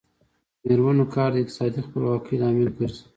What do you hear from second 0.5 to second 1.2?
د میرمنو